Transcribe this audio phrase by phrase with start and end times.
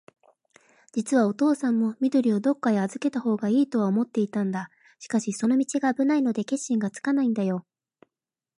[0.93, 4.71] じつはおとうさんも、緑をどっかへあずけたほうがいいとは思っていたんだ。
[4.97, 7.67] しかし、その道があぶないので、決心がつかないんだよ。